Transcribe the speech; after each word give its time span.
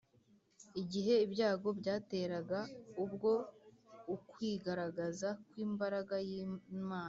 igihe 0.81 1.13
ibyago 1.25 1.67
byateraga, 1.79 2.59
ubwo 3.03 3.31
ukwigaragaza 4.15 5.29
kw’imbaraga 5.47 6.15
y’imana 6.27 6.99